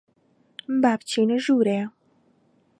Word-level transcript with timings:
با 0.81 0.91
بچینە 0.99 1.37
ژوورێ. 1.45 1.81